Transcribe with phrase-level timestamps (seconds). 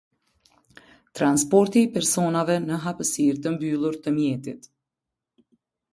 [1.19, 4.71] Transporti i personave në hapësirë të mbyllur të mjetit.